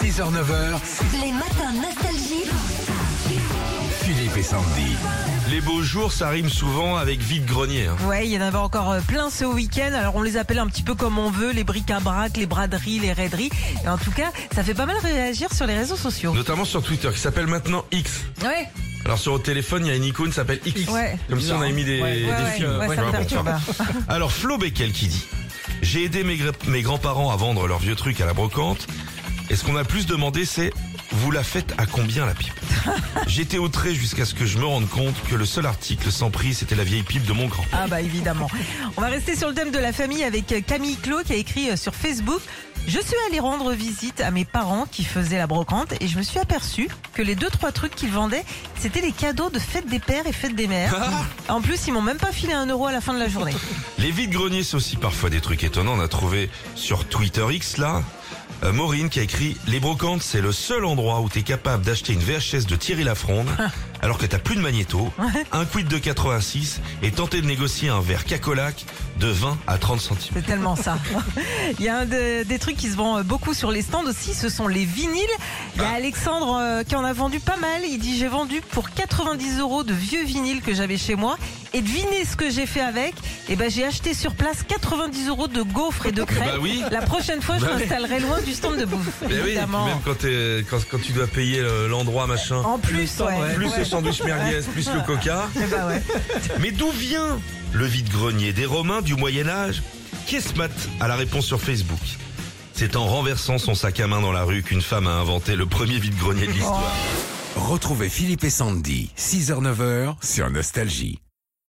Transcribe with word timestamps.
6h, 0.00 0.32
9h, 0.32 1.22
Les 1.24 1.32
matins 1.32 1.72
nostalgie. 1.74 2.44
Philippe 4.02 4.36
et 4.36 4.42
Sandy. 4.42 4.96
Les 5.50 5.60
beaux 5.60 5.82
jours, 5.82 6.12
ça 6.12 6.28
rime 6.28 6.48
souvent 6.48 6.96
avec 6.96 7.20
vide-grenier. 7.20 7.86
hein. 7.86 7.96
Ouais, 8.06 8.26
il 8.26 8.32
y 8.32 8.38
en 8.38 8.40
avait 8.42 8.58
encore 8.58 8.90
euh, 8.92 9.00
plein 9.00 9.30
ce 9.30 9.44
week-end. 9.44 9.90
Alors 9.94 10.16
on 10.16 10.22
les 10.22 10.36
appelle 10.36 10.58
un 10.58 10.66
petit 10.66 10.82
peu 10.82 10.94
comme 10.94 11.18
on 11.18 11.30
veut, 11.30 11.52
les 11.52 11.64
bric-à-brac, 11.64 12.36
les 12.36 12.46
braderies, 12.46 12.98
les 13.00 13.12
raideries. 13.12 13.50
Et 13.84 13.88
en 13.88 13.98
tout 13.98 14.10
cas, 14.10 14.30
ça 14.54 14.62
fait 14.62 14.74
pas 14.74 14.86
mal 14.86 14.96
réagir 15.02 15.52
sur 15.52 15.66
les 15.66 15.74
réseaux 15.76 15.96
sociaux. 15.96 16.32
Notamment 16.34 16.64
sur 16.64 16.82
Twitter, 16.82 17.08
qui 17.12 17.20
s'appelle 17.20 17.46
maintenant 17.46 17.84
X. 17.92 18.10
Ouais, 18.42 18.68
Alors 19.04 19.18
sur 19.18 19.32
votre 19.32 19.44
téléphone, 19.44 19.84
il 19.86 19.88
y 19.88 19.92
a 19.92 19.96
une 19.96 20.04
icône 20.04 20.28
qui 20.28 20.34
s'appelle 20.36 20.60
X. 20.64 20.88
Ouais. 20.90 21.18
Comme 21.28 21.40
si 21.40 21.52
on 21.52 21.60
avait 21.60 21.72
mis 21.72 21.84
des, 21.84 22.00
ouais, 22.02 22.20
des 22.20 22.24
ouais, 22.26 22.50
films. 22.56 22.78
ouais, 22.78 22.86
ça 22.86 22.88
Ouais, 22.88 22.96
me 22.96 23.04
bon, 23.04 23.10
perturbe. 23.12 23.50
Alors 24.08 24.32
Flo 24.32 24.58
Beckel 24.58 24.92
qui 24.92 25.08
dit 25.08 25.24
J'ai 25.82 26.04
aidé 26.04 26.24
mes, 26.24 26.38
mes 26.66 26.82
grands-parents 26.82 27.30
à 27.30 27.36
vendre 27.36 27.66
leurs 27.66 27.78
vieux 27.80 27.96
trucs 27.96 28.20
à 28.20 28.26
la 28.26 28.32
brocante. 28.34 28.86
Et 29.50 29.56
ce 29.56 29.64
qu'on 29.64 29.76
a 29.76 29.84
plus 29.84 30.06
demandé, 30.06 30.44
c'est 30.44 30.72
Vous 31.10 31.30
la 31.30 31.42
faites 31.42 31.72
à 31.78 31.86
combien 31.86 32.26
la 32.26 32.34
pipe? 32.34 32.52
J'étais 33.26 33.58
outré 33.58 33.94
jusqu'à 33.94 34.26
ce 34.26 34.34
que 34.34 34.44
je 34.44 34.58
me 34.58 34.66
rende 34.66 34.88
compte 34.88 35.14
que 35.28 35.34
le 35.34 35.46
seul 35.46 35.64
article 35.64 36.12
sans 36.12 36.30
prix, 36.30 36.52
c'était 36.52 36.74
la 36.74 36.84
vieille 36.84 37.02
pipe 37.02 37.24
de 37.24 37.32
mon 37.32 37.46
grand. 37.46 37.64
Ah 37.72 37.86
bah 37.88 38.02
évidemment. 38.02 38.48
On 38.96 39.00
va 39.00 39.08
rester 39.08 39.36
sur 39.36 39.48
le 39.48 39.54
thème 39.54 39.70
de 39.70 39.78
la 39.78 39.92
famille 39.92 40.22
avec 40.22 40.52
euh, 40.52 40.60
Camille 40.60 40.96
Clot 40.96 41.22
qui 41.24 41.32
a 41.32 41.36
écrit 41.36 41.70
euh, 41.70 41.76
sur 41.76 41.94
Facebook. 41.94 42.40
Je 42.86 42.98
suis 43.00 43.16
allée 43.28 43.40
rendre 43.40 43.72
visite 43.72 44.20
à 44.20 44.30
mes 44.30 44.44
parents 44.44 44.86
qui 44.90 45.04
faisaient 45.04 45.36
la 45.38 45.46
brocante 45.46 45.92
et 46.00 46.08
je 46.08 46.16
me 46.16 46.22
suis 46.22 46.38
aperçu 46.38 46.88
que 47.14 47.22
les 47.22 47.34
deux 47.34 47.50
trois 47.50 47.72
trucs 47.72 47.94
qu'ils 47.94 48.10
vendaient, 48.10 48.44
c'était 48.78 49.00
les 49.00 49.12
cadeaux 49.12 49.50
de 49.50 49.58
fête 49.58 49.88
des 49.88 49.98
pères 49.98 50.26
et 50.26 50.32
fête 50.32 50.54
des 50.54 50.66
mères. 50.66 50.94
En 51.48 51.62
plus, 51.62 51.86
ils 51.86 51.92
m'ont 51.92 52.02
même 52.02 52.18
pas 52.18 52.32
filé 52.32 52.52
un 52.52 52.66
euro 52.66 52.86
à 52.86 52.92
la 52.92 53.00
fin 53.00 53.14
de 53.14 53.18
la 53.18 53.28
journée. 53.28 53.54
Les 53.98 54.10
vides-greniers, 54.10 54.62
c'est 54.62 54.76
aussi 54.76 54.96
parfois 54.96 55.30
des 55.30 55.40
trucs 55.40 55.64
étonnants. 55.64 55.94
On 55.96 56.00
a 56.00 56.08
trouvé 56.08 56.50
sur 56.74 57.06
Twitter 57.06 57.44
X, 57.50 57.78
là, 57.78 58.02
euh, 58.64 58.72
Maureen 58.72 59.08
qui 59.08 59.20
a 59.20 59.22
écrit 59.22 59.56
Les 59.66 59.80
brocantes, 59.80 60.22
c'est 60.22 60.40
le 60.40 60.52
seul 60.52 60.84
endroit 60.84 61.20
où 61.20 61.28
t'es 61.28 61.42
capable 61.42 61.84
d'acheter 61.84 62.12
une 62.12 62.20
VHS 62.20 62.66
de 62.66 62.76
Thierry 62.76 63.04
Lafronde, 63.04 63.48
alors 64.02 64.18
que 64.18 64.26
t'as 64.26 64.38
plus 64.38 64.56
de 64.56 64.60
magnéto, 64.60 65.12
un 65.52 65.64
quid 65.64 65.88
de 65.88 65.98
86 65.98 66.80
et 67.02 67.10
tenter 67.10 67.40
de 67.40 67.46
négocier 67.46 67.88
un 67.88 68.00
verre 68.00 68.24
cacolac 68.24 68.84
de 69.18 69.26
20 69.28 69.58
à 69.66 69.78
30 69.78 70.00
centimes. 70.00 70.32
C'est 70.34 70.46
tellement 70.46 70.76
ça. 70.76 70.98
Il 71.78 71.84
y 71.84 71.88
a 71.88 71.98
un 71.98 72.04
de- 72.04 72.44
des 72.44 72.58
trucs 72.58 72.76
qui 72.76 72.88
se 72.88 72.96
vend 72.96 73.22
beaucoup 73.22 73.54
sur 73.54 73.70
les 73.72 73.82
stands 73.82 74.04
aussi, 74.06 74.34
ce 74.34 74.48
sont 74.48 74.68
les 74.68 74.84
vinyles. 74.84 75.24
Il 75.76 75.82
y 75.82 75.84
a 75.84 75.90
Alexandre 75.90 76.56
euh, 76.60 76.82
qui 76.84 76.94
en 76.94 77.04
a 77.04 77.12
vendu 77.12 77.40
pas 77.40 77.56
mal. 77.56 77.82
Il 77.88 77.98
dit 77.98 78.16
j'ai 78.18 78.28
vendu 78.28 78.60
pour 78.70 78.90
90 78.90 79.58
euros 79.58 79.82
de 79.82 79.92
vieux 79.92 80.24
vinyles 80.24 80.60
que 80.62 80.74
j'avais 80.74 80.96
chez 80.98 81.16
moi. 81.16 81.36
Et 81.74 81.80
devinez 81.82 82.24
ce 82.24 82.36
que 82.36 82.48
j'ai 82.50 82.64
fait 82.66 82.80
avec? 82.80 83.14
Eh 83.48 83.56
ben 83.56 83.70
j'ai 83.70 83.84
acheté 83.84 84.14
sur 84.14 84.34
place 84.34 84.62
90 84.66 85.28
euros 85.28 85.48
de 85.48 85.62
gaufres 85.62 86.06
et 86.06 86.12
de 86.12 86.22
crêpes. 86.24 86.44
Bah 86.46 86.58
oui. 86.60 86.82
La 86.90 87.02
prochaine 87.02 87.42
fois, 87.42 87.56
je 87.58 87.64
Bah 87.64 87.72
oui. 87.74 87.80
m'installerai 87.82 88.20
loin 88.20 88.40
du 88.40 88.54
stand 88.54 88.76
de 88.78 88.84
bouffe. 88.84 89.06
Oui, 89.26 89.34
évidemment. 89.34 89.84
même 89.86 89.98
quand, 90.04 90.16
t'es- 90.18 90.64
quand, 90.70 90.78
quand 90.90 91.00
tu 91.02 91.12
dois 91.12 91.26
payer 91.26 91.58
euh, 91.60 91.88
l'endroit 91.88 92.26
machin, 92.26 92.56
En 92.62 92.78
plus, 92.78 93.18
ouais. 93.20 93.54
plus 93.54 93.66
Ouais. 93.66 93.84
Sandwich 93.88 94.22
merguez, 94.22 94.62
plus 94.72 94.88
le 94.92 95.04
coca. 95.06 95.48
Eh 95.56 95.66
ben 95.66 95.86
ouais. 95.86 96.02
Mais 96.60 96.70
d'où 96.70 96.90
vient 96.90 97.38
le 97.72 97.86
vide-grenier 97.86 98.52
des 98.52 98.66
Romains 98.66 99.02
du 99.02 99.14
Moyen-Âge 99.14 99.82
Kiesmat 100.26 100.68
a 101.00 101.08
la 101.08 101.16
réponse 101.16 101.46
sur 101.46 101.60
Facebook? 101.60 101.98
C'est 102.74 102.94
en 102.96 103.06
renversant 103.06 103.58
son 103.58 103.74
sac 103.74 103.98
à 104.00 104.06
main 104.06 104.20
dans 104.20 104.32
la 104.32 104.44
rue 104.44 104.62
qu'une 104.62 104.82
femme 104.82 105.06
a 105.06 105.12
inventé 105.12 105.56
le 105.56 105.66
premier 105.66 105.98
vide-grenier 105.98 106.46
de 106.46 106.52
l'histoire. 106.52 106.92
Retrouvez 107.56 108.08
Philippe 108.08 108.44
et 108.44 108.50
Sandy, 108.50 109.10
6h, 109.18 109.60
9h 109.62 110.14
sur 110.22 110.48
Nostalgie. 110.48 111.18